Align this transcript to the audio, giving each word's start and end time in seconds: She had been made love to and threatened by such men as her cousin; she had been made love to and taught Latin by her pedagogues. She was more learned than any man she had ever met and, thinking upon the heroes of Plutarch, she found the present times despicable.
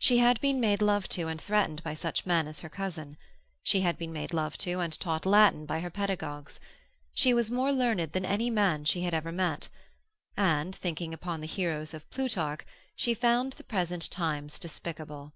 She 0.00 0.18
had 0.18 0.40
been 0.40 0.58
made 0.58 0.82
love 0.82 1.06
to 1.10 1.28
and 1.28 1.40
threatened 1.40 1.80
by 1.84 1.94
such 1.94 2.26
men 2.26 2.48
as 2.48 2.58
her 2.58 2.68
cousin; 2.68 3.16
she 3.62 3.82
had 3.82 3.96
been 3.96 4.12
made 4.12 4.34
love 4.34 4.58
to 4.58 4.80
and 4.80 4.98
taught 4.98 5.24
Latin 5.24 5.64
by 5.64 5.78
her 5.78 5.90
pedagogues. 5.90 6.58
She 7.14 7.32
was 7.32 7.52
more 7.52 7.70
learned 7.70 8.10
than 8.14 8.24
any 8.24 8.50
man 8.50 8.84
she 8.84 9.02
had 9.02 9.14
ever 9.14 9.30
met 9.30 9.68
and, 10.36 10.74
thinking 10.74 11.14
upon 11.14 11.40
the 11.40 11.46
heroes 11.46 11.94
of 11.94 12.10
Plutarch, 12.10 12.62
she 12.96 13.14
found 13.14 13.52
the 13.52 13.62
present 13.62 14.10
times 14.10 14.58
despicable. 14.58 15.32